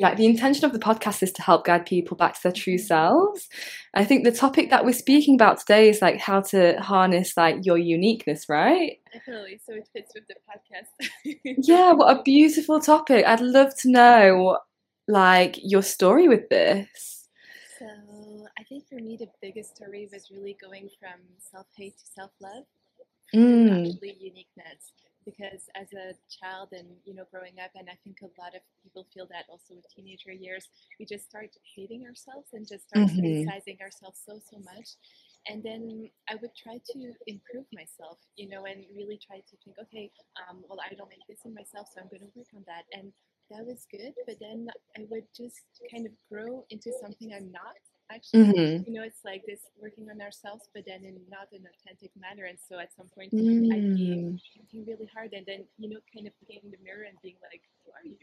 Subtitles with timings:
[0.00, 2.78] like the intention of the podcast is to help guide people back to their true
[2.78, 3.48] selves.
[3.94, 7.58] I think the topic that we're speaking about today is like how to harness like
[7.62, 8.98] your uniqueness, right?
[9.12, 9.60] Definitely.
[9.66, 11.38] So it fits with the podcast.
[11.58, 13.24] yeah, what a beautiful topic.
[13.26, 14.58] I'd love to know
[15.08, 17.28] like your story with this.
[17.78, 17.86] So
[18.58, 22.64] I think for me the biggest story was really going from self-hate to self-love.
[23.34, 23.88] Mm.
[23.88, 24.92] Actually uniqueness
[25.24, 28.62] because as a child and you know growing up and i think a lot of
[28.82, 33.04] people feel that also with teenager years we just start hating ourselves and just start
[33.04, 33.18] Mhm.
[33.18, 34.96] criticizing ourselves so so much
[35.46, 39.76] and then i would try to improve myself you know and really try to think
[39.80, 40.10] okay
[40.48, 42.84] um, well i don't like this in myself so i'm going to work on that
[42.92, 43.12] and
[43.50, 45.60] that was good but then i would just
[45.90, 47.76] kind of grow into something i'm not
[48.10, 48.86] actually Mhm.
[48.86, 52.44] you know it's like this working on ourselves but then in not an authentic manner
[52.44, 53.32] and so at some point
[53.72, 54.40] I'd be Mm.
[54.58, 57.36] working really hard and then you know kind of looking in the mirror and being
[57.42, 58.18] like who are you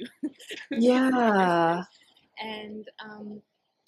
[0.72, 1.84] Yeah.
[2.42, 3.42] and um,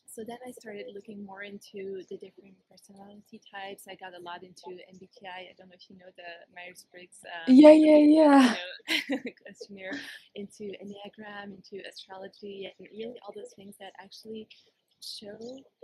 [0.05, 4.41] so then i started looking more into the different personality types i got a lot
[4.43, 8.55] into mbti i don't know if you know the myers-briggs um, Yeah, yeah, yeah.
[8.55, 9.99] you know, questionnaire
[10.35, 14.47] into enneagram into astrology and really all those things that actually
[15.01, 15.37] show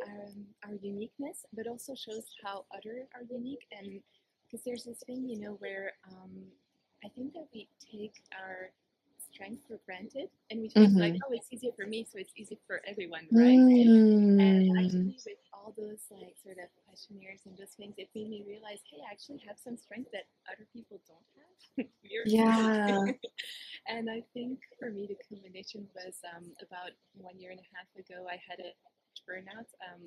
[0.05, 3.65] um, our uniqueness but also shows how other are unique.
[3.71, 4.01] And
[4.49, 6.29] because there's this thing you know where um,
[7.03, 8.69] i think that we take our
[9.17, 12.59] strength for granted and we think like oh it's easier for me so it's easy
[12.67, 13.57] for everyone right?
[13.57, 14.69] And Mm.
[14.85, 18.79] actually with all those like sort of questionnaires and those things it made me realize
[18.89, 21.87] hey i actually have some strength that other people don't have.
[22.25, 23.05] Yeah.
[23.93, 27.89] and i think for me the culmination was um, about one year and a half
[27.97, 28.71] ago i had a
[29.27, 30.01] burnout um,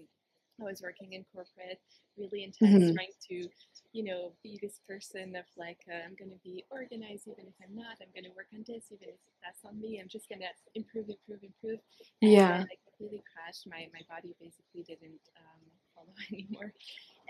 [0.61, 1.81] i was working in corporate
[2.17, 2.92] really intense Mhm.
[2.92, 3.48] trying to
[3.92, 7.55] you know be this person of like uh, i'm going to be organized even if
[7.62, 10.28] i'm not i'm going to work on this even if that's on me i'm just
[10.28, 11.81] going to improve improve improve
[12.23, 12.64] and Yeah.
[12.70, 13.67] I completely crashed.
[13.69, 15.61] My my body basically didn't um,
[15.95, 16.73] follow anymore,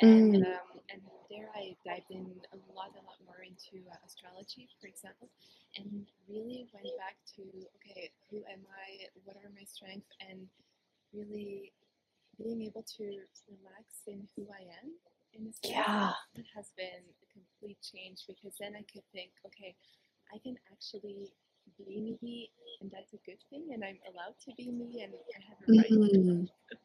[0.00, 0.47] and Mm.
[0.47, 1.00] um, and
[1.31, 5.28] there I dived in a lot a lot more into uh, astrology, for example,
[5.77, 7.43] and really went back to
[7.77, 9.06] okay, who am I?
[9.25, 10.09] What are my strengths?
[10.22, 10.47] And
[11.12, 11.72] really
[12.38, 13.04] being able to
[13.48, 14.92] relax in who I am.
[15.32, 16.12] In sense, Yeah.
[16.34, 19.76] it has been a complete change because then I could think, okay,
[20.32, 21.32] I can actually
[21.76, 25.41] be me, and that's a good thing, and I'm allowed to be me, and I
[25.44, 25.88] have a right.
[25.88, 26.48] to Mm.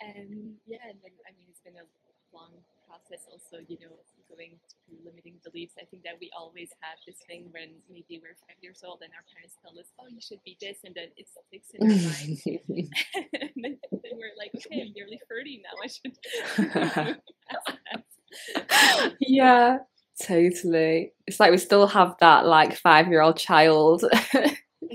[0.00, 1.84] And yeah, and then I mean, it's been a
[2.32, 2.56] long
[2.88, 3.28] process.
[3.28, 3.92] Also, you know,
[4.30, 5.74] going through limiting beliefs.
[5.80, 9.10] I think that we always have this thing when maybe we're five years old and
[9.12, 11.90] our parents tell us, "Oh, you should be this," and then it sticks in our
[11.90, 12.38] mind.
[13.42, 15.74] and then, then we're like, "Okay, I'm nearly thirty now.
[15.82, 17.18] I should." move
[17.50, 19.78] past that." yeah,
[20.22, 21.12] totally.
[21.26, 24.04] It's like we still have that like five year old child.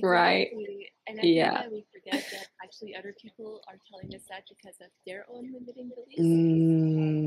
[0.01, 0.49] Right.
[1.07, 1.61] And I Yeah.
[1.61, 5.25] think that we forget that actually other people are telling us that because of their
[5.29, 6.33] own limiting beliefs.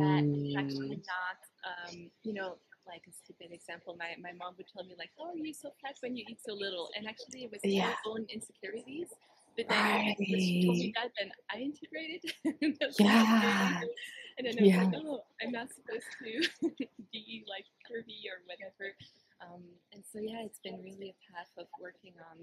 [0.02, 1.06] That it's actually Mm.
[1.14, 1.38] not,
[1.70, 1.94] um,
[2.26, 3.94] you know, like a stupid example.
[3.98, 6.40] My, my mom would tell me like, "Oh, are you so fat when you eat
[6.42, 7.86] so little?" And actually, it was Yeah.
[7.86, 9.10] her own insecurities.
[9.56, 12.22] But then when she told me that, then I integrated.
[12.62, 13.80] and Yeah.
[14.38, 14.82] And then I was Yeah.
[14.82, 16.30] like, "Oh, I'm not supposed to
[17.12, 18.94] be like curvy or whatever."
[19.42, 19.62] Um,
[19.92, 22.38] and so yeah, it's been really a path of working on,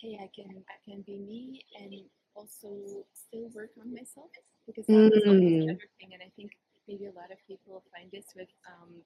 [0.00, 1.92] hey, I can I can be me and
[2.34, 4.30] also still work on myself
[4.66, 5.78] because that was the Mm.
[6.00, 6.14] thing.
[6.14, 6.52] And I think
[6.86, 9.02] maybe a lot of people find this with um,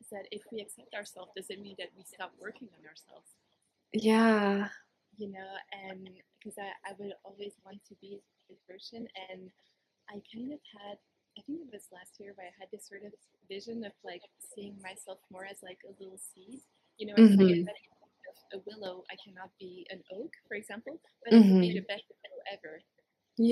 [0.00, 3.34] is that if we accept ourselves, does it mean that we stop working on ourselves?
[3.92, 4.70] Yeah.
[5.16, 9.50] You know, and because I, I would always want to be this version, and
[10.10, 10.98] I kind of had.
[11.38, 13.14] I think it was last year where I had this sort of
[13.48, 16.60] vision of like seeing myself more as like a little seed.
[16.98, 17.58] You know, it's like
[18.54, 22.04] a willow, I cannot be an oak, for example, but I can be the best
[22.08, 22.80] willow ever.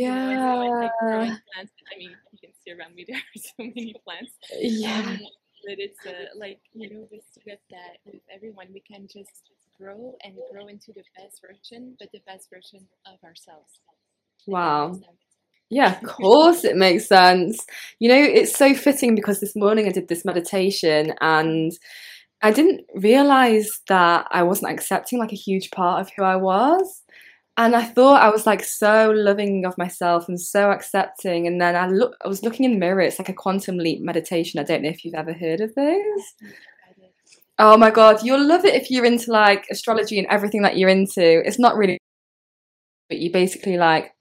[0.07, 0.89] You know, so I Yeah.
[1.11, 1.73] growing plants.
[1.93, 4.33] I mean, you can see around me there are so many plants.
[4.61, 5.01] Yeah.
[5.01, 5.19] Um,
[5.65, 10.17] but it's uh, like you know, with with that with everyone, we can just grow
[10.25, 13.81] and grow into the best version, but the best version of ourselves.
[14.47, 14.99] Wow.
[15.71, 17.65] Yeah, of course it makes sense.
[17.99, 21.73] You know, it's so fitting because this morning I did this meditation and
[22.43, 27.03] I didn't realize that I wasn't accepting like a huge part of who I was.
[27.59, 31.47] And I thought I was like so loving of myself and so accepting.
[31.47, 34.03] And then I look I was looking in the mirror, it's like a quantum leap
[34.03, 34.61] meditation.
[34.61, 36.35] I don't know if you've ever heard of those.
[37.59, 40.91] Oh my god, you'll love it if you're into like astrology and everything that you're
[40.91, 41.43] into.
[41.47, 41.99] It's not really
[43.09, 44.13] but you basically like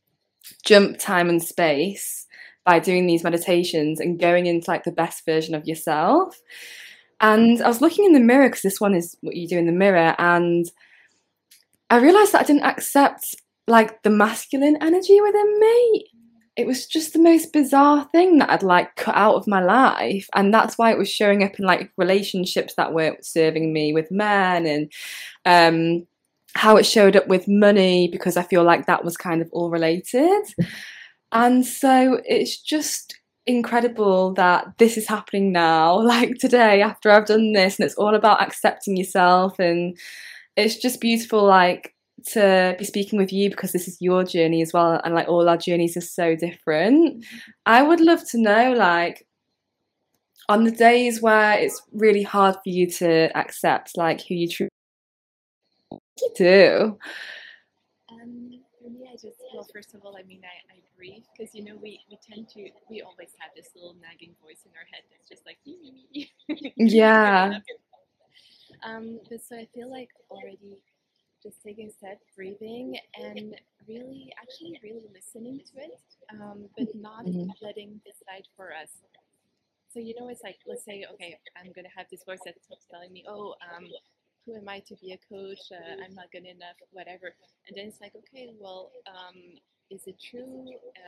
[0.63, 2.27] jump time and space
[2.65, 6.39] by doing these meditations and going into like the best version of yourself.
[7.21, 9.65] And I was looking in the mirror because this one is what you do in
[9.65, 10.65] the mirror, and
[11.89, 13.35] I realized that I didn't accept
[13.67, 16.09] like the masculine energy within me.
[16.55, 20.27] It was just the most bizarre thing that I'd like cut out of my life.
[20.33, 24.09] And that's why it was showing up in like relationships that weren't serving me with
[24.09, 24.91] men and
[25.45, 26.07] um
[26.55, 29.69] how it showed up with money because I feel like that was kind of all
[29.69, 30.43] related.
[31.31, 37.53] And so it's just incredible that this is happening now, like today after I've done
[37.53, 39.59] this, and it's all about accepting yourself.
[39.59, 39.97] And
[40.55, 41.93] it's just beautiful, like
[42.27, 45.49] to be speaking with you because this is your journey as well, and like all
[45.49, 47.25] our journeys are so different.
[47.65, 49.25] I would love to know, like,
[50.47, 54.69] on the days where it's really hard for you to accept, like, who you truly
[56.21, 56.97] you do?
[59.23, 61.75] Me, I just well, first of all, I mean, I, I breathe because you know
[61.81, 65.29] we we tend to we always have this little nagging voice in our head that's
[65.29, 65.57] just like
[66.77, 67.59] yeah.
[68.83, 70.81] um, but so I feel like already
[71.41, 73.55] just taking a step, breathing, and
[73.87, 76.01] really, actually, really listening to it,
[76.31, 77.49] um, but not mm-hmm.
[77.61, 78.89] letting decide for us.
[79.93, 83.13] So you know, it's like let's say, okay, I'm gonna have this voice that's telling
[83.13, 83.85] me, oh, um,
[84.45, 85.71] who am I to be a coach?
[85.71, 87.33] Uh, I'm not good enough, whatever.
[87.67, 89.57] And then it's like, okay, well, um,
[89.91, 90.65] is it true?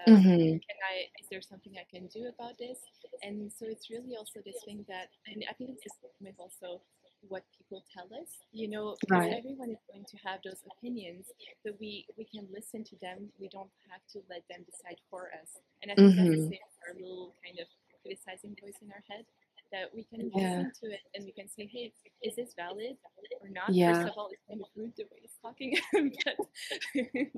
[0.07, 0.61] Um, mm-hmm.
[0.61, 1.09] Can I?
[1.19, 2.77] Is there something I can do about this?
[3.23, 6.81] And so it's really also this thing that, and I think it's with also
[7.27, 8.29] what people tell us.
[8.51, 9.33] You know, right.
[9.33, 11.25] everyone is going to have those opinions,
[11.65, 13.29] but we we can listen to them.
[13.39, 15.57] We don't have to let them decide for us.
[15.81, 16.25] And I think mm-hmm.
[16.25, 17.67] that's the same for our little kind of
[18.01, 19.25] criticizing voice in our head
[19.71, 20.57] that we can yeah.
[20.57, 21.91] listen to it and we can say, hey,
[22.23, 22.97] is this valid
[23.41, 23.69] or not?
[23.73, 23.93] Yeah.
[23.93, 25.77] First of all, it's kind of rude the way he's talking,
[26.25, 26.37] but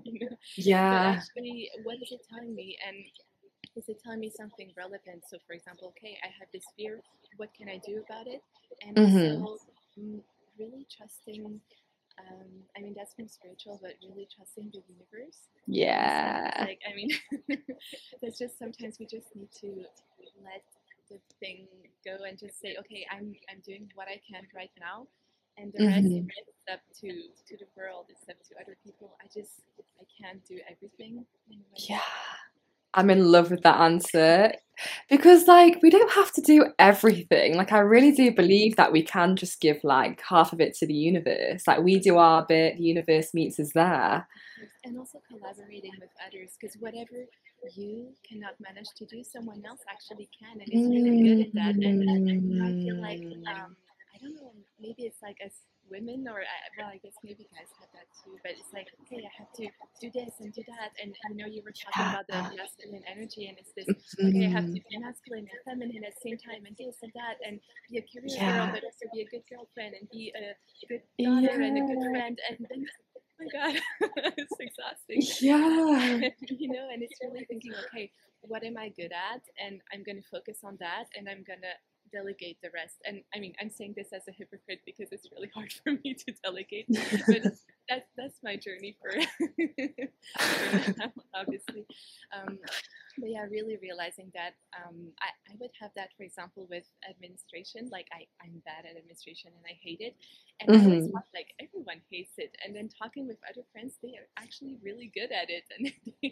[0.06, 1.14] you know, yeah.
[1.14, 2.78] But actually, what is it telling me?
[2.88, 2.98] And
[3.76, 5.24] is it telling me something relevant?
[5.30, 7.02] So, for example, okay, I have this fear.
[7.38, 8.42] What can I do about it?
[8.86, 9.44] And mm-hmm.
[9.44, 9.58] so,
[10.00, 10.22] mm,
[10.58, 11.60] really trusting.
[12.20, 15.48] Um, I mean, that's more spiritual, but really trusting the universe.
[15.68, 16.52] Yeah.
[16.60, 17.12] Like, I mean,
[18.22, 19.86] that's just sometimes we just need to
[20.44, 20.64] let
[21.10, 21.68] the thing
[22.06, 25.08] go and just say, okay, I'm I'm doing what I can right now,
[25.58, 26.26] and the mm-hmm.
[26.28, 29.18] rest is up to to the world, it's up to other people.
[29.22, 29.62] I just
[30.00, 31.26] I can't do everything.
[31.76, 32.00] Yeah.
[32.94, 34.54] I'm in love with that answer.
[35.10, 37.56] Because like we don't have to do everything.
[37.56, 40.88] Like i really do believe that we can just give like half of it to
[40.88, 41.64] the universe.
[41.68, 44.26] Like we do our bit the universe meets us there.
[44.86, 47.28] And also collaborating with others because whatever
[47.76, 51.76] you cannot manage to do someone else actually can and is really good at that.
[51.76, 53.22] And, and i feel like
[53.54, 53.76] um,
[54.16, 55.52] i don't know maybe it's like as
[55.92, 59.22] women or uh, well i guess maybe guys have that too but it's like okay
[59.26, 59.68] i have to
[60.02, 63.50] do this and do that and you know you were talking about the masculine energy
[63.50, 63.90] and it's this
[64.22, 64.94] okay i have to mm-hmm.
[64.94, 67.60] be masculine and feminine at the same time and this and that and
[67.90, 68.66] be a career yeah.
[68.66, 70.54] girl but also be a good girlfriend and be a
[70.88, 71.68] good daughter yeah.
[71.68, 73.74] and a good friend and then oh my god
[74.38, 76.30] it's exhausting yeah
[76.62, 80.18] you know and it's really thinking okay what am i good at and i'm going
[80.18, 81.76] to focus on that and i'm going to
[82.12, 82.98] delegate the rest.
[83.06, 86.14] And I mean, I'm saying this as a hypocrite because it's really hard for me
[86.14, 87.54] to delegate, but
[87.90, 89.10] that's that's my journey for,
[91.34, 91.86] obviously.
[92.36, 92.60] Um,
[93.20, 97.90] but yeah, really realizing that um, I, I would have that, for example, with administration.
[97.92, 100.16] Like I, I'm bad at administration and I hate it.
[100.62, 100.80] And mm-hmm.
[100.80, 102.56] I always thought like everyone hates it.
[102.64, 105.64] And then talking with other friends, they are actually really good at it.
[105.78, 105.92] And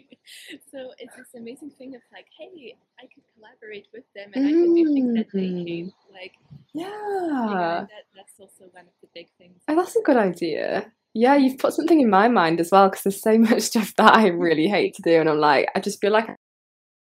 [0.72, 4.48] so it's this amazing thing of like, hey, I could collaborate with them and mm-hmm.
[4.48, 5.92] I could do things that they hate.
[6.20, 6.32] Like
[6.74, 9.60] yeah, that, that's also one of the big things.
[9.68, 10.90] Oh, that's a good idea.
[11.14, 14.14] Yeah, you've put something in my mind as well because there's so much stuff that
[14.14, 16.28] I really hate to do, and I'm like, I just feel like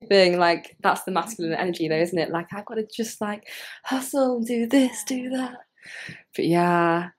[0.08, 3.44] being like that's the masculine energy though isn't it like i've got to just like
[3.84, 5.58] hustle do this do that
[6.36, 7.10] but yeah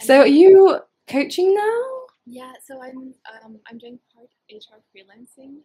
[0.00, 1.82] so are you coaching now
[2.26, 5.56] yeah so i'm um, i'm doing part hr freelancing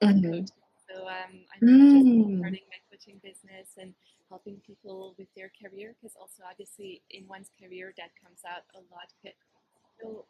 [0.00, 0.44] and mm-hmm.
[0.88, 1.92] so um, i'm mm.
[1.92, 3.92] just starting my coaching business and
[4.32, 8.80] helping people with their career because also obviously in one's career that comes out a
[8.88, 9.12] lot
[10.00, 10.24] so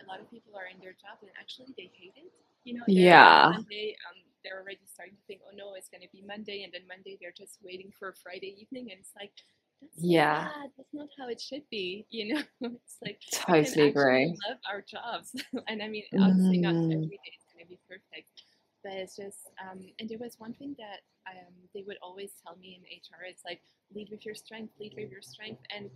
[0.00, 2.32] a lot of people are in their job and actually they hate it
[2.64, 3.50] you know, yeah.
[3.52, 6.72] Monday, um, they're already starting to think, oh no, it's going to be Monday, and
[6.72, 9.32] then Monday they're just waiting for Friday evening, and it's like,
[9.80, 10.70] that's yeah, bad.
[10.76, 12.06] that's not how it should be.
[12.10, 14.26] You know, it's like totally agree.
[14.48, 15.32] Love our jobs,
[15.68, 16.62] and I mean, obviously mm.
[16.62, 18.39] not every day is going to be perfect,
[18.82, 22.56] but it's just, um, and there was one thing that um, they would always tell
[22.56, 23.24] me in HR.
[23.28, 23.60] It's like
[23.94, 25.90] lead with your strength, lead with your strength, and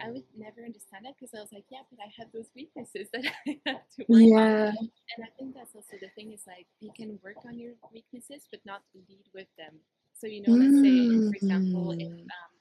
[0.00, 3.08] I would never understand that because I was like, yeah, but I have those weaknesses
[3.12, 4.70] that I have to work yeah.
[4.70, 4.90] on.
[5.16, 8.46] And I think that's also the thing is like you can work on your weaknesses,
[8.50, 9.74] but not lead with them.
[10.14, 12.20] So you know, let's say, for example, if mm.
[12.20, 12.52] um,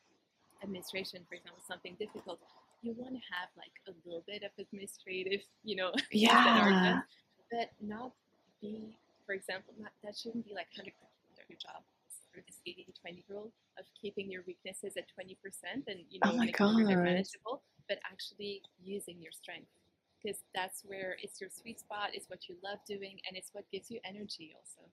[0.63, 2.39] administration, for example, something difficult,
[2.81, 7.01] you want to have like a little bit of administrative, you know, Yeah.
[7.51, 8.13] but not
[8.61, 8.95] be,
[9.29, 11.85] for example, not, that shouldn't be like 100% of your job.
[12.09, 15.37] Sort of this 80 to 20 rule of keeping your weaknesses at 20%
[15.85, 17.05] and, you Oh know, my making they're God.
[17.05, 19.69] manageable, but actually using your strength.
[20.17, 23.69] Because that's where it's your sweet spot, it's what you love doing, and it's what
[23.71, 24.89] gives you energy also.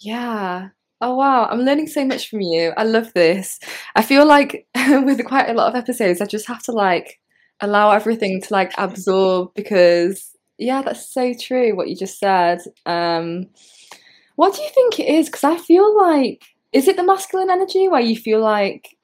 [0.00, 0.70] Yeah.
[1.00, 2.72] Oh wow, I'm learning so much from you.
[2.76, 3.60] I love this.
[3.94, 7.20] I feel like with quite a lot of episodes, I just have to like
[7.60, 12.60] allow everything to like absorb because yeah, that's so true what you just said.
[12.86, 13.48] Um,
[14.36, 15.26] what do you think it is?
[15.26, 18.96] Because I feel like is it the masculine energy where you feel like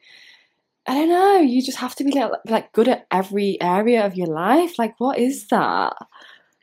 [0.86, 4.16] I don't know, you just have to be like, like good at every area of
[4.16, 4.78] your life?
[4.78, 5.94] Like what is that?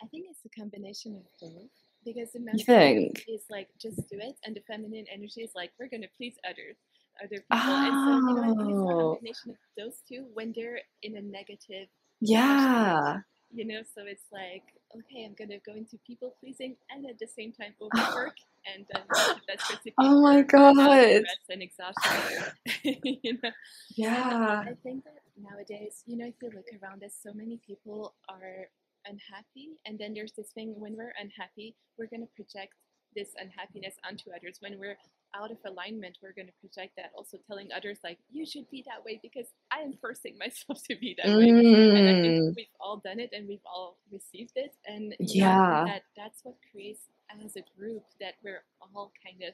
[0.01, 1.69] I think it's a combination of both.
[2.05, 5.89] Because the masculine is like just do it, and the feminine energy is like we're
[5.89, 6.77] gonna please others,
[7.23, 7.77] other people.
[7.83, 10.79] And so you know, I think it's a Oh, combination of those two when they're
[11.03, 11.89] in a negative
[12.31, 12.95] emotion.
[13.01, 13.17] yeah.
[13.51, 14.63] You know, so it's like
[14.95, 18.99] okay, I'm gonna go into people pleasing and at the same time overwork, and uh,
[19.13, 20.75] then that's recipe Oh my God.
[20.75, 22.53] stress, and exhaustion.
[23.03, 23.51] you know.
[23.95, 24.63] Yeah.
[24.65, 28.67] I think that nowadays, you know, if you look around us, so many people are
[29.05, 29.79] unhappy.
[29.85, 32.73] And then there's this thing when we're unhappy, we're to project
[33.15, 34.57] this unhappiness onto others.
[34.59, 34.97] When we're
[35.35, 38.83] out of alignment, we're going to project that also telling others, like, you should be
[38.87, 41.49] that way because I am forcing myself to be that way.
[41.49, 44.75] And I think Mm, we've all done it and we've all received it.
[44.85, 45.83] And, yeah.
[45.85, 47.09] that that's what creates
[47.45, 49.53] as a group that we're all kind of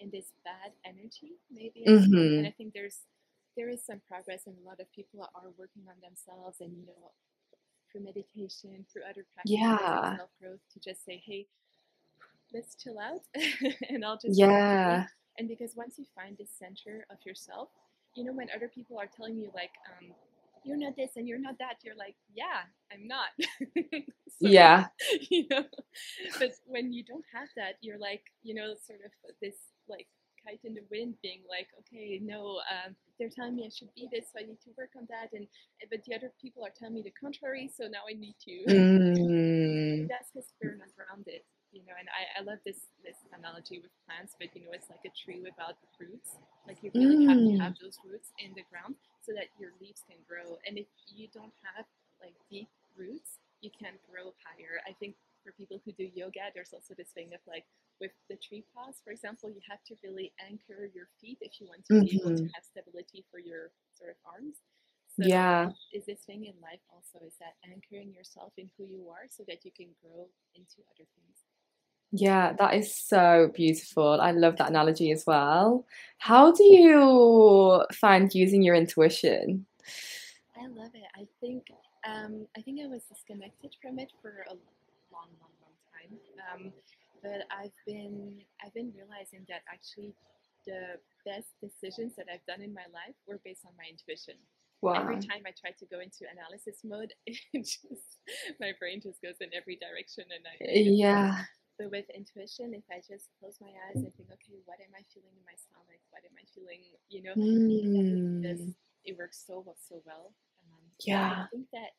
[0.00, 2.36] in this bad energy, maybe way.
[2.38, 3.06] And I think there's
[3.56, 6.84] there is some progress and a lot of people are working on themselves and you
[6.86, 7.10] know
[7.90, 10.16] through meditation through other practices Yeah.
[10.18, 11.46] self-growth to just say hey
[12.54, 13.20] let's chill out
[13.90, 15.06] and i'll just work with me Yeah.
[15.38, 17.68] and because once you find this center of yourself
[18.14, 20.14] you know when other people are telling you like um
[20.64, 22.62] you're not this and you're not that you're like yeah
[22.92, 23.28] i'm not
[24.28, 24.86] so Yeah.
[25.30, 25.64] you know
[26.38, 29.10] but when you don't have that you're like you know sort of
[29.42, 29.56] this
[29.88, 30.06] like
[30.46, 34.08] kite in the wind being like okay no um, they're telling me i should be
[34.12, 35.46] this so i need to work on that and
[35.82, 38.66] eh, but the other people are telling me the contrary so now i need to
[38.68, 41.42] Mm, that's because we're not grounded
[41.76, 44.88] you know and I, I love this this analogy with plants but you know it's
[44.88, 46.40] like a tree without the roots.
[46.66, 49.72] Like you really have to mm, have those roots in the ground so that your
[49.80, 50.58] leaves can grow.
[50.66, 51.86] And if you don't have
[52.20, 54.80] like deep roots you can't grow higher.
[54.88, 57.64] I think for people who do yoga there's also this thing of like
[58.00, 61.66] with the tree pose for example you have to really anchor your feet if you
[61.68, 62.50] want to be able to mhm.
[62.54, 64.60] have stability for your sort of arms.
[65.08, 65.72] So Yeah.
[65.92, 69.44] is this thing in life also is that anchoring yourself in who you are so
[69.48, 71.45] that you can grow into other things
[72.18, 74.20] Yeah, that is so beautiful.
[74.20, 75.84] I love that analogy as well.
[76.18, 79.66] How do you find using your intuition?
[80.56, 81.04] I love it.
[81.14, 81.64] I think
[82.08, 84.54] um, I think I was disconnected from it for a
[85.12, 86.12] long, long, long time.
[86.48, 86.72] Um,
[87.22, 90.14] but I've been I've been realizing that actually
[90.66, 94.34] the best decisions that I've done in my life were based on my intuition.
[94.86, 98.22] Every time I try to go into analysis mode, it just
[98.60, 100.96] my brain just goes in every direction and I, lost.
[100.96, 101.44] Yeah.
[101.78, 105.04] But with intuition, if I just close my eyes and think, okay, what am I
[105.12, 106.00] feeling in my stomach?
[106.08, 106.80] What am I feeling?
[107.12, 110.32] You know, Mm, it works so well, so well.
[110.64, 111.92] Um, and I think that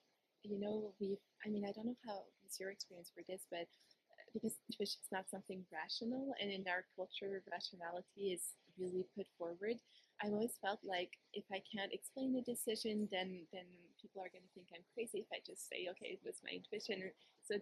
[0.43, 1.17] you know we.
[1.45, 3.69] I mean, I don't know how is your experience for this, but
[4.09, 9.27] uh, because intuition is not something rational, and in our culture, rationality is really put
[9.37, 9.77] forward.
[10.21, 13.69] I've always felt like if I can't explain a decision, then then
[14.01, 16.57] people are going to think I'm crazy if I just say, okay, it was my
[16.57, 17.13] intuition.
[17.45, 17.61] So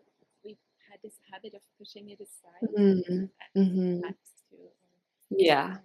[0.90, 4.16] had this habit of pushing it aside Mm, hmm times
[4.50, 4.58] too.
[5.32, 5.66] Yeah.
[5.66, 5.80] Um,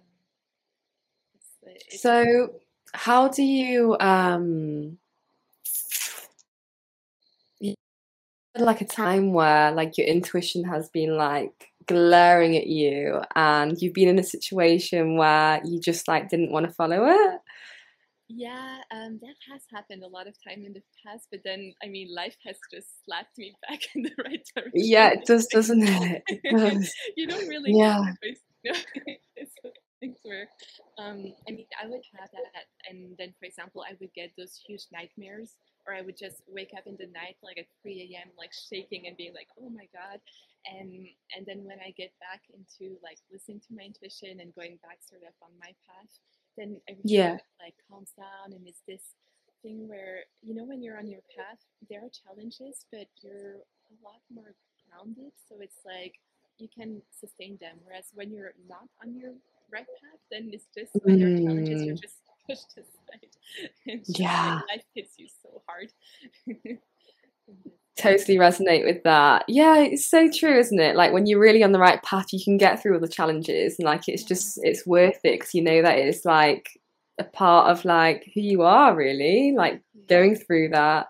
[1.35, 1.47] it's,
[1.93, 2.55] it's So,
[2.93, 4.97] how do you um
[8.57, 13.93] like a time where like your intuition has been like glaring at you and you've
[13.93, 17.39] been in a situation where you just like didn't want to follow it?
[18.33, 21.87] Yeah, um, that has happened a lot of time in the past, but then I
[21.89, 24.73] mean, life has just slapped me back in the right direction.
[24.73, 26.23] Yeah, it does, doesn't it?
[26.29, 26.93] It does.
[27.17, 27.99] you don't really Yeah.
[27.99, 28.79] get the choice, you know?
[29.35, 30.47] it's one of those things where,
[30.97, 34.55] um, I mean, I would have that, and then, for example, I would get those
[34.65, 35.57] huge nightmares,
[35.87, 39.07] or I would just wake up in the night like at 3 a.m., like shaking
[39.07, 40.21] and being like, "Oh my god!"
[40.69, 44.77] And and then when I get back into like listening to my intuition and going
[44.85, 46.13] back sort of on my path,
[46.57, 47.37] then everything Yeah.
[47.61, 49.15] like calms down and it's this
[49.61, 53.57] thing where you know when you're on your path there are challenges but you're
[53.91, 54.53] a lot more
[54.89, 56.15] grounded so it's like
[56.57, 59.33] you can sustain them whereas when you're not on your
[59.71, 62.17] right path then it's just when there are challenges you're Mm, just
[62.47, 63.35] pushed aside
[63.87, 64.59] and Yeah.
[64.69, 65.91] life hits you so hard.
[67.97, 69.45] totally resonate with that.
[69.47, 70.95] Yeah, it's so true, isn't it?
[70.95, 73.75] Like when you're really on the right path, you can get through all the challenges,
[73.79, 76.69] and like it's just it's worth it because you know that it's like
[77.19, 79.53] a part of like who you are, really.
[79.55, 81.07] Like going through that.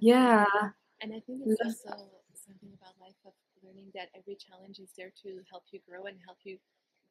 [0.00, 0.44] Yeah,
[1.00, 5.12] And I think it's also something about life of learning that every challenge is there
[5.22, 6.58] to help you grow and help you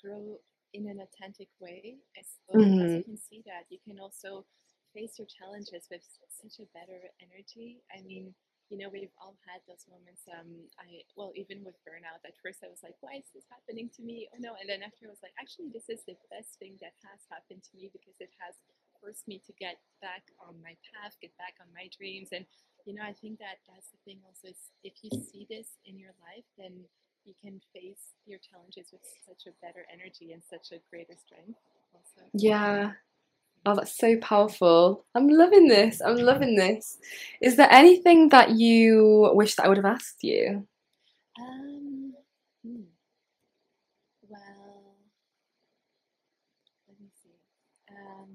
[0.04, 0.40] grow
[0.74, 1.96] in an authentic way.
[2.16, 4.46] And so as hmm you can see that, you can also
[4.94, 7.82] face your challenges with such a better energy.
[7.94, 8.34] I mean,
[8.70, 10.26] you know, we've all had those moments.
[10.26, 13.94] Um, I well, even with burnout, at first I was like, why is this happening
[13.98, 14.26] to me?
[14.34, 14.58] Oh no!
[14.58, 17.62] And then after I was like, actually, this is the best thing that has happened
[17.62, 18.58] to me because it has
[18.98, 22.46] forced me to get back on my path, get back on my dreams, and
[22.90, 24.22] you know, I think that that's the thing.
[24.26, 26.86] Also, is if you see this in your life, then
[27.26, 31.58] you can face your challenges with such a better energy and such a greater strength.
[31.94, 32.94] Also, Yeah.
[33.66, 35.06] Oh, that's so powerful.
[35.16, 36.02] I'm loving this.
[36.02, 36.98] I'm loving this.
[37.42, 40.68] Is there anything that you wish that I would have asked you?
[41.40, 42.14] um,
[42.64, 42.84] hmm,
[44.28, 44.98] well,
[46.88, 47.38] let me see.
[47.90, 48.32] Um,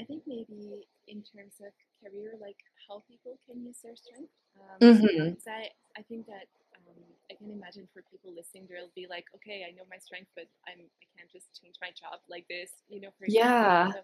[0.00, 4.32] I think maybe in terms of career, like how people can use their strength.
[4.58, 6.46] Um, hmm because I, I think that
[6.88, 10.32] um, I can imagine for people listening, they'll be like, okay, I know my strength,
[10.34, 13.26] but I'm I can't just change my job like this, you know, for.
[13.28, 13.92] Yeah.
[13.92, 14.00] So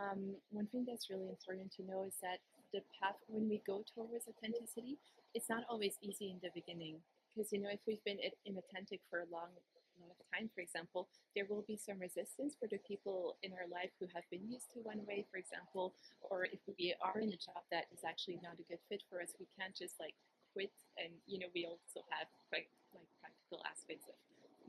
[0.00, 2.40] um, one thing that's really important to know is that
[2.72, 4.98] the path when we go towards authenticity,
[5.34, 6.98] it's not always easy in the beginning.
[7.34, 9.50] Because you know, if we've been inauthentic for a long
[9.98, 13.66] amount of time, for example, there will be some resistance for the people in our
[13.70, 15.94] life who have been used to one way, for example,
[16.30, 19.20] or if we are in a job that is actually not a good fit for
[19.20, 20.14] us, we can't just like
[20.54, 20.72] quit.
[20.96, 24.16] And you know, we also have quite like practical aspects of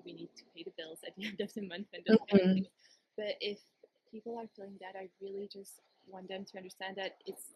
[0.06, 2.42] we need to pay the bills at the end of the month and those kind
[2.42, 2.68] of hmm things.
[3.18, 3.60] But if
[4.12, 7.54] people are feeling that, I really just want them to understand that it's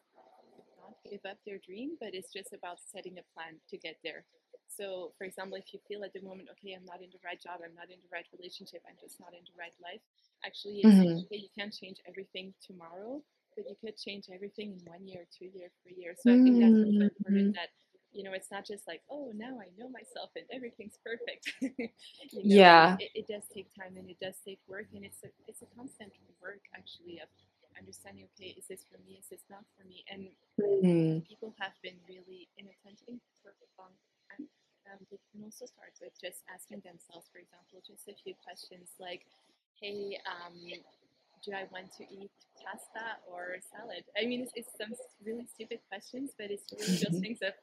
[0.77, 4.25] not give up their dream, but it's just about setting a plan to get there.
[4.69, 7.39] So, for example, if you feel at the moment, okay, I'm not in the right
[7.41, 10.01] job, I'm not in the right relationship, I'm just not in the right life,
[10.46, 13.22] actually, it's hmm okay, you can't change everything tomorrow,
[13.55, 16.22] but you could change everything in one year, two years, three years.
[16.24, 17.70] So, I think that's also hmm important that
[18.11, 21.53] you know it's not just like oh now i know myself and everything's perfect
[22.33, 22.98] you know Yeah.
[23.00, 25.69] it, it does take time and it does take work and it's a it's a
[25.77, 27.29] constant work actually of
[27.77, 30.27] understanding okay is this for me is this not for me and
[30.59, 33.93] hmm people have been really inattentive for a long
[34.27, 34.50] time
[34.89, 38.98] um, they can also start with just asking themselves for example just a few questions
[39.00, 39.24] like
[39.79, 40.57] hey um,
[41.45, 44.03] do I want to eat pasta or salad?
[44.19, 44.91] I mean, it's, it's some
[45.24, 47.53] really stupid questions, but it's really those things of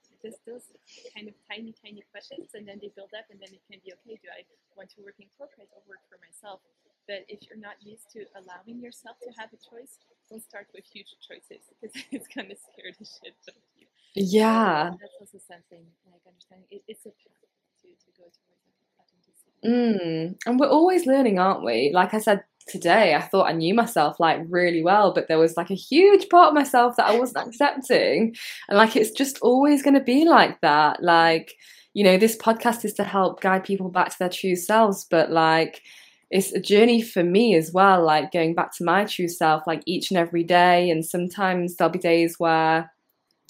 [0.47, 0.67] those
[1.15, 3.95] kind of tiny, tiny questions, and then they build up, and then it can be
[4.03, 4.19] okay.
[4.19, 4.43] Do I
[4.75, 6.61] want to work in corporate or work for myself?
[7.07, 10.85] But if you're not used to allowing yourself to have a choice, don't start with
[10.85, 13.87] huge choices because it's gonna scare the shit out of you.
[13.87, 14.91] So Yeah.
[14.99, 17.47] that's also something like understanding it, it's a path
[17.83, 19.55] to, to go towards authenticity.
[19.63, 20.35] Mm.
[20.47, 21.93] And we're always learning, aren't we?
[21.95, 25.57] Like I said today, I thought I knew myself like really well, but there was
[25.57, 28.35] like a huge part of myself that I wasn't accepting.
[28.69, 31.03] And like it's just always going to be like that.
[31.03, 31.55] Like,
[31.95, 35.31] you know, this podcast is to help guide people back to their true selves, but
[35.31, 35.83] like
[36.31, 39.83] it's a journey for me as well, like going back to my true self, like
[39.87, 40.91] each and every day.
[40.91, 42.93] And sometimes there'll be days where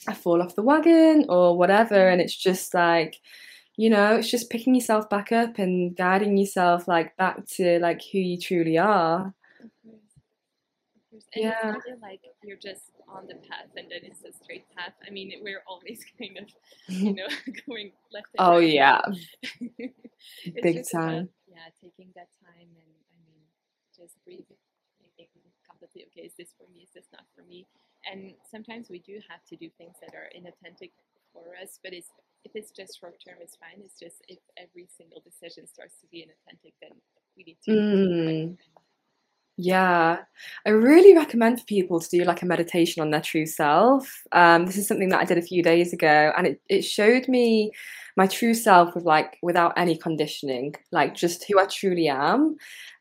[0.06, 3.16] I fall off the wagon or whatever, and it's just like,
[3.76, 8.02] you know, it's just picking yourself back up and guiding yourself like back to like
[8.12, 9.34] who you truly are.
[9.62, 10.12] Of course,
[10.96, 11.24] of course.
[11.34, 11.72] And it's Yeah.
[11.72, 14.92] never like you're just on the path and then it's a straight path.
[15.06, 16.48] I mean, we're always kind of,
[16.88, 17.28] you know,
[17.68, 18.68] going left and Oh right.
[18.68, 19.00] yeah,
[20.62, 21.28] big just about, time.
[21.46, 23.42] yeah, taking that time and I mean,
[23.96, 24.56] just breathing,
[25.68, 26.80] completely, okay, is this for me?
[26.84, 27.66] Is this not for me?
[28.10, 30.92] And sometimes we do have to do things that are inauthentic
[31.32, 32.10] for us, but it's
[32.46, 33.82] if it's just short term, it's fine.
[33.84, 36.92] It's just if every single decision starts to be inauthentic, then
[37.36, 37.70] we need to.
[37.70, 38.56] Mm.
[39.58, 40.18] Yeah,
[40.66, 44.22] I really recommend for people to do like a meditation on their true self.
[44.32, 47.26] Um, this is something that I did a few days ago, and it, it showed
[47.26, 47.72] me
[48.16, 52.56] my true self with like without any conditioning, like just who I truly am.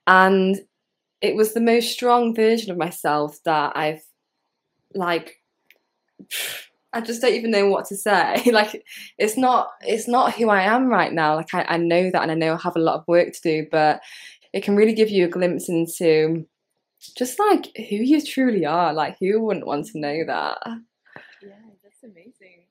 [0.08, 0.62] And
[1.21, 4.03] it was the most strong version of myself that I've
[4.93, 5.41] like
[6.95, 8.41] I just don't even know what to say.
[8.53, 8.81] like
[9.17, 11.36] it's not it's not who I am right now.
[11.36, 13.41] Like I, I know that and I know I have a lot of work to
[13.43, 14.01] do, but
[14.53, 16.47] it can really give you a glimpse into
[17.17, 18.93] just like who you truly are.
[18.93, 20.58] Like who wouldn't want to know that?
[21.43, 22.63] Yeah, that's amazing.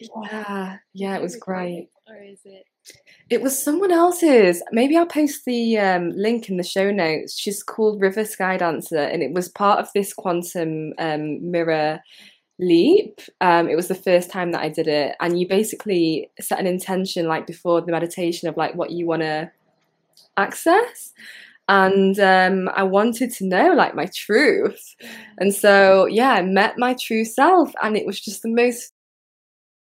[0.00, 1.90] Yeah, yeah, it was great.
[2.08, 2.64] or is it?
[3.28, 4.62] It was someone else's.
[4.72, 7.38] Maybe I'll post the um, link in the show notes.
[7.38, 12.00] She's called River Sky Dancer, and it was part of this quantum um, mirror
[12.58, 13.20] leap.
[13.40, 16.66] Um, it was the first time that I did it, and you basically set an
[16.66, 19.50] intention like before the meditation of like what you want to
[20.36, 21.12] access.
[21.68, 24.96] And um, I wanted to know like my truth.
[25.36, 28.92] And so, yeah, I met my true self, and it was just the most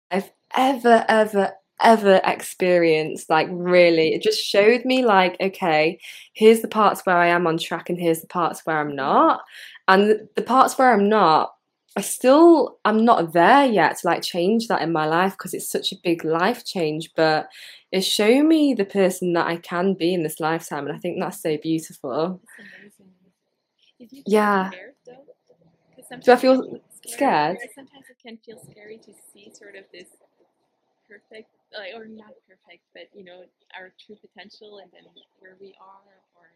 [0.10, 3.30] I've ever, ever, ever experienced.
[3.30, 6.00] Like, really, it just showed me, like, okay,
[6.34, 9.42] here's the parts where I am on track, and here's the parts where I'm not.
[9.88, 11.54] And the parts where I'm not,
[12.00, 15.70] I still I'm not there yet to like change that in my life because it's
[15.70, 17.48] such a big life change, but
[17.92, 21.20] it's shown me the person that I can be in this lifetime, and I think
[21.20, 22.42] that's so beautiful.
[22.58, 23.14] That's amazing.
[24.00, 24.70] Did you feel Yeah.
[24.70, 24.94] scared
[26.22, 26.62] Do I feel
[27.04, 27.58] be scared?
[27.76, 30.08] Sometimes it can feel scary to see sort of this
[31.08, 33.44] perfect, like, or not perfect, but you know,
[33.78, 35.04] our true potential and then
[35.40, 36.48] where we are, or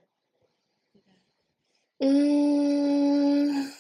[0.96, 1.02] yeah.
[2.02, 3.72] Mm,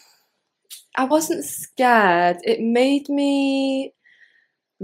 [0.95, 2.37] I wasn't scared.
[2.43, 3.93] It made me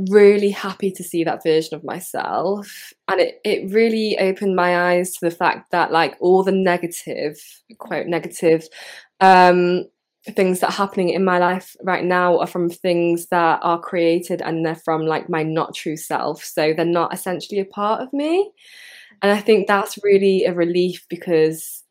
[0.09, 2.93] really happy to see that version of myself.
[3.07, 7.37] And it, it really opened my eyes to the fact that like all the negative,
[7.77, 8.67] quote negative,
[9.19, 9.85] um
[10.35, 14.41] things that are happening in my life right now are from things that are created
[14.41, 16.43] and they're from like my not true self.
[16.43, 18.51] So they're not essentially a part of me.
[19.21, 21.83] And I think that's really a relief because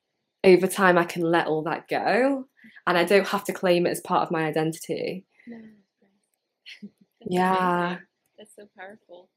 [0.44, 2.47] over time I can let all that go
[2.88, 5.24] and I don't have to claim it as part of my identity.
[5.46, 5.58] No,
[7.28, 7.86] Yeah.
[7.86, 8.06] amazing.
[8.38, 9.28] That's so powerful.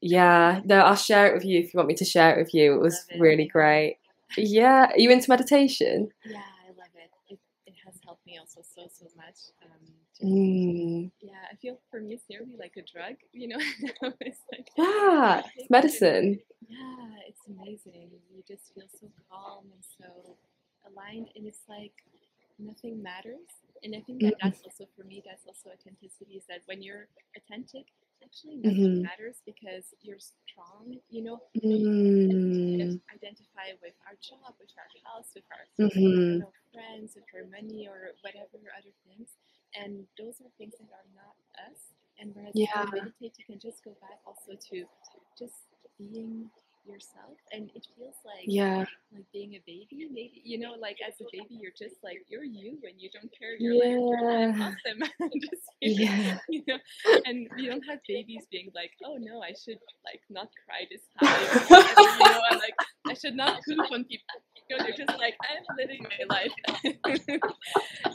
[0.00, 2.54] Yeah, no, I'll share it with you if you want me to share it with
[2.54, 2.74] you.
[2.74, 3.18] It was it.
[3.18, 3.96] really great.
[4.36, 6.10] Yeah, are you into meditation?
[6.24, 7.10] Yeah, I love it.
[7.28, 9.36] It, it has helped me also so so much.
[9.64, 11.12] Um, Mm.
[11.20, 13.14] yeah, I feel for me it's nearly like a drug.
[13.32, 13.58] You know,
[14.20, 16.40] it's like Yeah, it's medicine.
[16.68, 18.10] Yeah, it's amazing.
[18.34, 20.36] You just feel so calm and so
[20.90, 21.94] aligned, and it's like
[22.58, 23.62] nothing matters.
[23.82, 24.40] And I think that Mm.
[24.42, 25.22] that's also for me.
[25.24, 26.36] That's also authenticity.
[26.36, 27.86] Is that when you're authentic,
[28.24, 29.02] actually nothing Mhm.
[29.02, 31.00] matters because you're strong.
[31.10, 31.86] You know, we
[32.28, 32.82] tend to Mm.
[32.82, 37.44] of identify with our job, with our house, with our you know, friends, with our
[37.46, 39.36] money, or whatever other things.
[39.74, 41.36] And those are things that are not
[41.70, 41.94] us.
[42.18, 42.84] And whereas when Yeah.
[42.86, 44.88] you meditate, you can just go back also to
[45.38, 45.68] just
[45.98, 46.50] being
[46.84, 48.84] yourself, and it feels like Yeah.
[49.12, 50.08] like being a baby.
[50.10, 53.30] Maybe you know, like as a baby, you're just like you're you, and you don't
[53.38, 53.56] care.
[53.58, 54.72] You're like you're like Yeah.
[54.86, 55.30] awesome.
[55.40, 56.38] just Yeah.
[56.48, 56.78] you know,
[57.26, 61.02] and you don't have babies being like, oh no, I should like not cry this
[61.18, 62.74] high, or you know, and like
[63.08, 64.36] I should not poop on people.
[64.68, 66.52] You know, they're just like I'm living my life,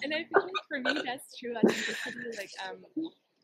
[0.03, 2.31] and I feel like for me that's true i think authenticity.
[2.37, 2.77] Like um,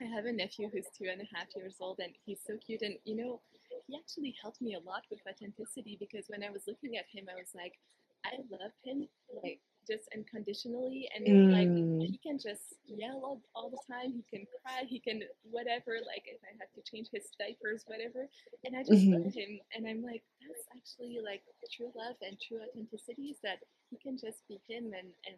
[0.02, 2.82] I have a nephew who's two and a half years old, and he's so cute.
[2.82, 3.42] And you know,
[3.90, 7.26] he actually helped me a lot with authenticity because when I was looking at him,
[7.30, 7.74] I was like,
[8.26, 9.08] I love him
[9.44, 12.06] like just unconditionally, and it's like Mm.
[12.06, 14.14] he can just yell all, all the time.
[14.14, 14.84] He can cry.
[14.86, 15.98] He can whatever.
[16.06, 18.28] Like if I have to change his diapers, whatever.
[18.66, 21.42] And I just love him, and I'm like, that's actually like
[21.74, 25.38] true love and true authenticity is that he can just be him, and and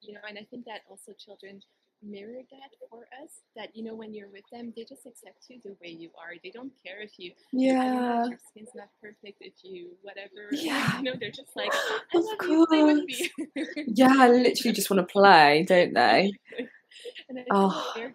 [0.00, 1.60] you know, and I think that also children
[2.02, 5.60] mirror that for us that you know when you're with them they just accept you
[5.64, 8.24] the way you are they don't care if you I don't know Yeah.
[8.24, 10.96] if your skin's not perfect if you whatever Yeah.
[10.98, 13.06] you know they're just like I Of love you play with course.
[13.06, 16.32] me Yeah, I literally just want to play, don't they?
[17.28, 17.66] and Oh.
[17.68, 18.14] like they're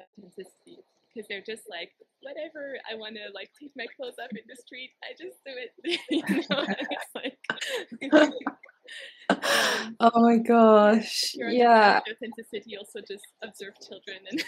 [0.00, 0.78] authenticity
[1.14, 1.90] because they're just like
[2.22, 5.52] whatever I want to like take my clothes off in the street I just do
[5.56, 5.72] it
[6.10, 7.38] you know it's like
[10.04, 11.32] Oh my gosh.
[11.36, 12.00] Yeah.
[12.10, 14.44] authenticity also just observe children and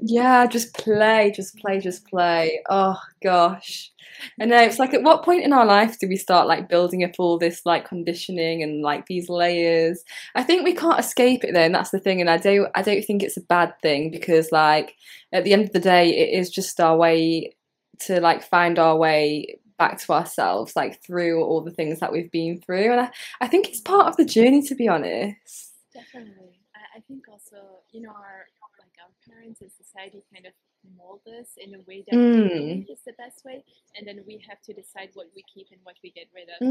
[0.00, 2.60] Yeah, just play, just play, just play.
[2.68, 3.92] Oh gosh.
[4.40, 7.04] I know it's like at what point in our life do we start like building
[7.04, 10.02] up all this like conditioning and like these layers?
[10.34, 12.20] I think we can't escape it though, and that's the thing.
[12.20, 14.96] And I don't I don't think it's a bad thing because like
[15.32, 17.54] at the end of the day it is just our way
[18.00, 22.30] to like find our way back to ourselves, like through all the things that we've
[22.30, 22.92] been through.
[22.92, 23.10] And I,
[23.40, 25.72] I think it's part of the journey to be honest.
[25.94, 26.60] Definitely.
[26.74, 27.56] I, I think also,
[27.92, 28.46] you know, our
[28.78, 30.52] like our parents and society kind of
[30.96, 32.86] mold this in a way that Mm.
[32.88, 33.64] is the best way,
[33.96, 36.62] and then we have to decide what we keep and what we get rid of.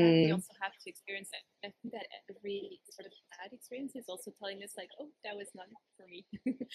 [0.00, 0.34] And we Mm.
[0.34, 1.44] also have to experience it.
[1.66, 5.36] I think that every sort of bad experience is also telling us like, oh, that
[5.36, 6.26] was not for me.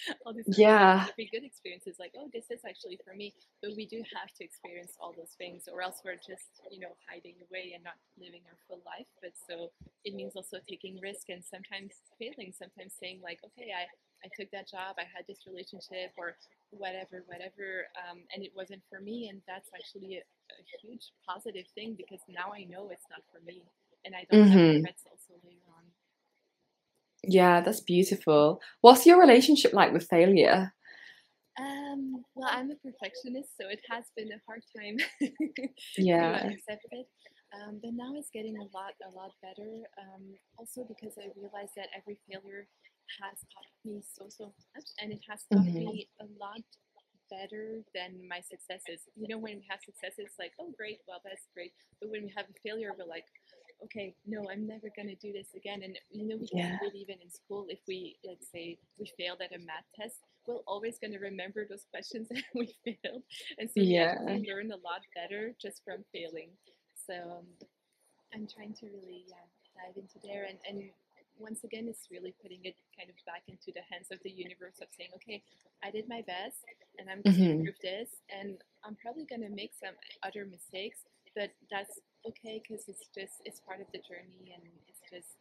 [0.58, 1.08] Yeah.
[1.10, 3.34] every good experience is like, oh, this is actually for me.
[3.62, 6.96] But we do have to experience all those things, or else we're just, you know,
[7.10, 9.08] hiding away and not living our full life.
[9.22, 9.72] But so
[10.06, 13.88] it means also taking risk and sometimes failing, sometimes saying like, okay, I
[14.26, 16.38] I took that job, I had this relationship, or
[16.78, 19.30] whatever, whatever, um, and it wasn't for me.
[19.30, 23.44] And that's actually a, a, huge positive thing because now I know it's not for
[23.46, 23.64] me,
[24.04, 24.58] and I don't mm-hmm.
[24.58, 25.84] have regrets also later on.
[27.24, 28.62] Yeah, that's beautiful.
[28.82, 30.74] What's your relationship like with failure?
[31.60, 34.98] Um, well, I'm a perfectionist, so it has been a hard time
[35.98, 36.40] yeah.
[36.40, 37.08] to accept it.
[37.56, 39.88] Um, but now it's getting a lot, a lot better.
[39.96, 42.68] Um, also because I realized that every failure
[43.22, 46.00] has taught me so, so much, and it has taught mm-hmm.
[46.00, 46.64] me a lot
[47.30, 49.10] better than my successes.
[49.16, 51.74] You know, when we have successes, like, oh, great, well, that's great.
[52.00, 53.26] But when we have a failure, we're like,
[53.84, 55.82] okay, no, I'm never going to do this again.
[55.84, 57.66] And you know, we can do it even in school.
[57.70, 61.66] If we, let's say, we failed at a math test, we're always going to remember
[61.68, 63.24] those questions that we failed.
[63.58, 64.16] And so yeah.
[64.26, 66.50] we learn a lot better just from failing.
[66.96, 67.48] So um,
[68.34, 70.46] I'm trying to really yeah, dive into there.
[70.50, 70.90] And, and
[71.40, 74.80] once again, it's really putting it kind of back into the hands of the universe
[74.82, 75.44] of saying, okay,
[75.84, 76.64] I did my best
[76.98, 77.60] and I'm going to mm-hmm.
[77.66, 78.10] improve this.
[78.32, 81.04] And I'm probably going to make some other mistakes,
[81.36, 85.36] but that's okay because it's just, it's part of the journey and it's just,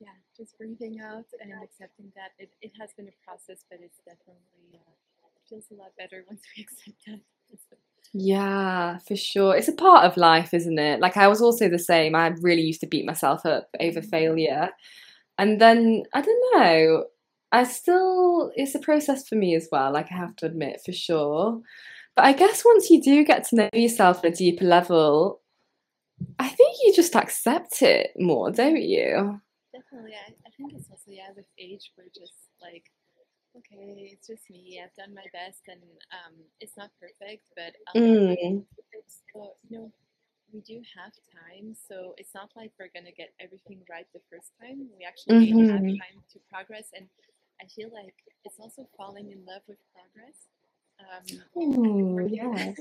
[0.00, 4.00] yeah, just breathing out and accepting that it, it has been a process, but it's
[4.02, 7.22] definitely uh, feels a lot better once we accept that.
[8.14, 9.56] Yeah, for sure.
[9.56, 11.00] It's a part of life, isn't it?
[11.00, 12.14] Like I was also the same.
[12.14, 14.08] I really used to beat myself up over mm-hmm.
[14.08, 14.70] failure.
[15.38, 17.04] And then I don't know,
[17.52, 20.92] I still it's a process for me as well, like I have to admit for
[20.92, 21.60] sure.
[22.14, 25.40] But I guess once you do get to know yourself on a deeper level,
[26.38, 29.40] I think you just accept it more, don't you?
[29.72, 30.12] Definitely.
[30.12, 32.84] I, I think it's also yeah, with age we're just like
[33.56, 34.80] okay, it's just me.
[34.82, 38.32] I've done my best, and um, it's not perfect, but um, mm.
[38.32, 39.92] uh, you know,
[40.52, 44.52] we do have time, so it's not like we're gonna get everything right the first
[44.60, 44.88] time.
[44.98, 45.70] We actually mm-hmm.
[45.70, 47.06] have time to progress, and
[47.60, 50.48] I feel like it's also falling in love with progress.
[51.02, 51.24] Um,
[51.56, 52.74] Ooh, yeah.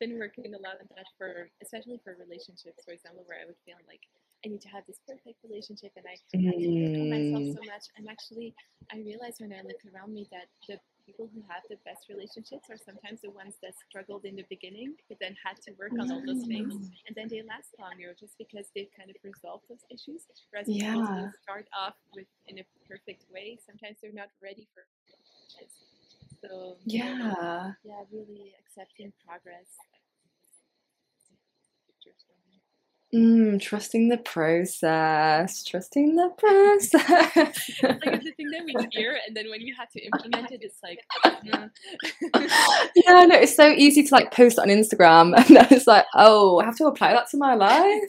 [0.00, 3.60] been working a lot on that for, especially for relationships, for example, where I would
[3.64, 4.02] feel like
[4.46, 6.46] I need to have this perfect relationship and I, mm.
[6.46, 7.84] I work on myself so much.
[7.98, 8.54] And actually,
[8.94, 12.70] I realize when I look around me that the people who have the best relationships
[12.70, 16.14] are sometimes the ones that struggled in the beginning, but then had to work on
[16.14, 16.70] all those things.
[16.70, 17.10] Mm.
[17.10, 20.30] And then they last longer just because they've kind of resolved those issues.
[20.54, 20.94] Whereas yeah.
[20.94, 24.86] people who start off with in a perfect way, sometimes they're not ready for
[25.58, 25.70] it.
[26.38, 29.66] So yeah, yeah, really accepting progress.
[33.14, 37.00] Mm, trusting the process, trusting the process.
[37.82, 40.60] like it's the thing that we hear, and then when you have to implement it,
[40.62, 40.98] it's like,
[42.96, 46.58] yeah, no, it's so easy to like post on Instagram, and then it's like, oh,
[46.58, 48.02] I have to apply that to my life.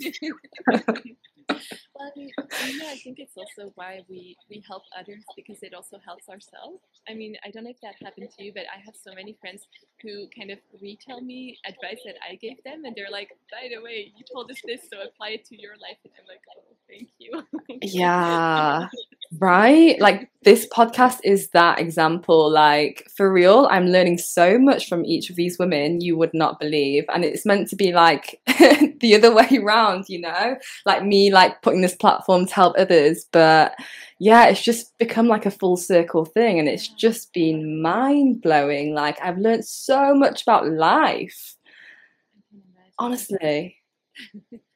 [2.66, 6.30] You know, I think it's also why we we help others because it also helps
[6.30, 6.80] ourselves.
[7.10, 9.34] I mean, I don't know if that happened to you, but I have so many
[9.40, 9.68] friends
[10.02, 13.82] who kind of retell me advice that I gave them, and they're like, "By the
[13.82, 16.76] way, you told us this, so apply it to your life." And I'm like, "Oh,
[16.88, 17.44] thank you."
[17.82, 18.88] yeah,
[19.40, 20.00] right.
[20.00, 22.50] Like this podcast is that example.
[22.50, 26.60] Like for real, I'm learning so much from each of these women you would not
[26.60, 31.32] believe, and it's meant to be like the other way around, you know, like me
[31.32, 33.26] like putting this platform to help others.
[33.32, 33.76] But
[34.20, 38.94] yeah, it's just become like a full circle thing and it's just been mind blowing.
[38.94, 41.56] Like I've learned so much about life.
[43.00, 43.76] Honestly.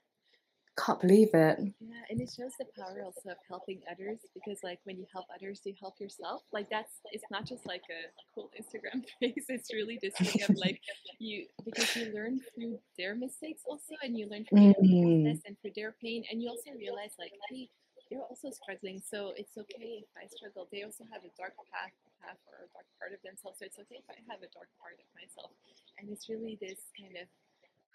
[0.82, 1.60] Can't believe it.
[1.80, 5.28] Yeah, and it shows the power also of helping others because, like, when you help
[5.30, 6.42] others, you help yourself.
[6.52, 9.46] Like, that's it's not just like a cool Instagram face.
[9.50, 10.82] It's really this thing of like
[11.20, 15.24] you because you learn through their mistakes also, and you learn from mm.
[15.24, 17.70] their and through their pain, and you also realize like, hey,
[18.10, 20.68] they're also struggling, so it's okay if I struggle.
[20.72, 21.94] They also have a dark path,
[22.26, 24.68] path or a dark part of themselves, so it's okay if I have a dark
[24.82, 25.54] part of myself.
[26.02, 27.30] And it's really this kind of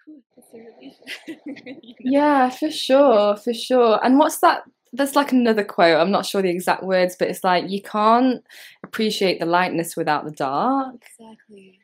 [1.99, 3.99] yeah, for sure, for sure.
[4.03, 4.63] And what's that?
[4.93, 5.99] There's like another quote.
[5.99, 8.43] I'm not sure the exact words, but it's like you can't
[8.83, 10.95] appreciate the lightness without the dark.
[11.19, 11.79] Exactly.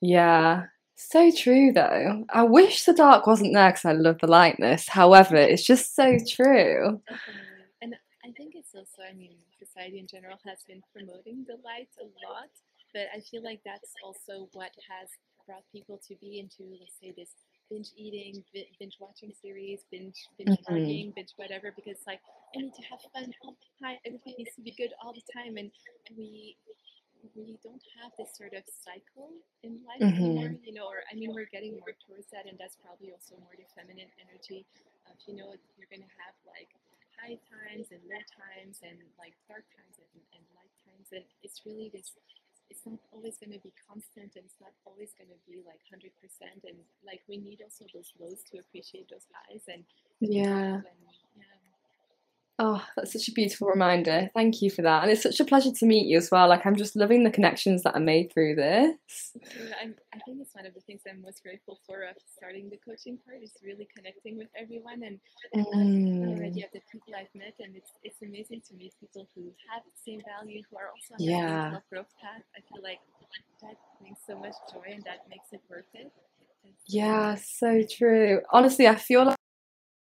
[0.00, 0.64] Yeah.
[0.94, 2.24] So true, though.
[2.30, 4.88] I wish the dark wasn't there because I love the lightness.
[4.88, 7.00] However, it's just so true.
[7.08, 7.42] Definitely.
[7.80, 11.88] And I think it's also, I mean, society in general has been promoting the light
[12.00, 12.50] a lot,
[12.94, 15.08] but I feel like that's also what has
[15.46, 17.34] brought people to be into, let's say, this
[17.72, 21.10] binge eating, binge watching series, binge binge mm-hmm.
[21.16, 22.20] binge whatever, because like
[22.52, 23.96] I need to have fun all the time.
[24.04, 25.72] Everything needs to be good all the time, and
[26.16, 26.56] we
[27.32, 29.32] we don't have this sort of cycle
[29.64, 30.20] in life mm-hmm.
[30.20, 30.52] anymore.
[30.60, 33.56] You know, or I mean, we're getting more towards that, and that's probably also more
[33.56, 34.68] the feminine energy.
[35.08, 36.70] Of, you know, you're going to have like
[37.18, 41.62] high times and low times and like dark times and, and light times and, it's
[41.66, 42.14] really this.
[42.72, 45.84] It's not always going to be constant, and it's not always going to be like
[45.92, 46.64] hundred percent.
[46.64, 49.68] And like we need also those lows to appreciate those highs.
[49.68, 49.84] And
[50.24, 50.80] Yeah.
[50.80, 50.96] when,
[51.36, 51.52] yeah,
[52.64, 54.30] Oh, that's such a beautiful reminder.
[54.34, 55.02] Thank you for that.
[55.02, 56.46] And it's such a pleasure to meet you as well.
[56.48, 59.32] Like, I'm just loving the connections that I made through this.
[59.82, 62.78] I'm, I think it's one of the things I'm most grateful for of starting the
[62.78, 65.18] coaching part is really connecting with everyone and
[65.52, 66.36] and Mm.
[66.38, 69.82] already of the people I've met and it's it's amazing to meet people who have
[69.82, 71.70] the same value who are also on the Yeah.
[71.70, 72.42] self growth path.
[72.56, 73.00] I feel like
[73.62, 76.12] that brings so much joy and that makes it worth it.
[76.86, 78.40] Yeah, so true.
[78.52, 79.36] Honestly, I feel like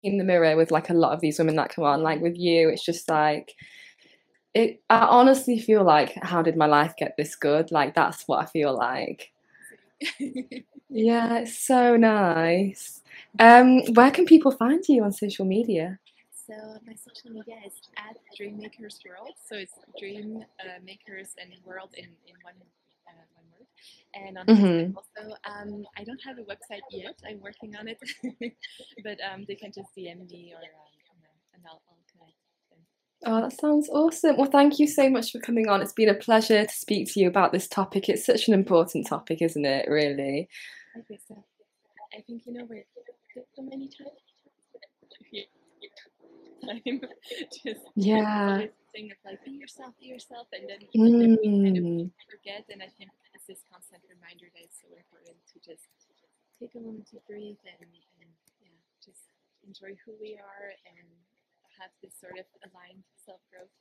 [0.03, 2.37] in the mirror with like a lot of these women that come on, like with
[2.37, 3.53] you, it's just like
[4.53, 7.71] it I honestly feel like how did my life get this good?
[7.71, 9.31] Like that's what I feel like.
[10.95, 13.01] Yeah, it's so nice.
[13.39, 15.97] Um, where can people find you on social media?
[16.31, 16.53] So
[16.85, 19.33] my social media is at Dream Makers World.
[19.43, 22.53] So it's Dream uh, Makers and World in, in one.
[24.15, 24.95] And on Mhm.
[24.95, 27.19] Also, um, I don't have a website yet.
[27.27, 27.99] I'm working on it,
[29.03, 30.63] but um, they can just DM me or um,
[31.53, 32.37] and I'll, I'll connect.
[33.25, 34.35] Oh, that sounds awesome.
[34.37, 35.81] Well, thank you so much for coming on.
[35.81, 38.09] It's been a pleasure to speak to you about this topic.
[38.09, 40.49] It's such an important topic, isn't it, really?
[40.95, 41.43] I think so.
[42.15, 42.85] I think you know we're
[43.55, 44.11] so many times.
[45.31, 45.43] Yeah.
[46.65, 47.01] Time
[47.65, 48.67] just Yeah.
[48.93, 51.39] thing of like be yourself, be yourself, and then we kind of
[51.83, 52.11] Mm.
[52.29, 52.65] forget.
[52.71, 53.09] And I think
[53.47, 55.89] this constant reminder that it's so important to just
[56.59, 58.31] take a moment to breathe and, and
[58.63, 59.31] yeah, just
[59.67, 61.07] enjoy who we are and
[61.79, 63.71] have this sort of aligned self growth.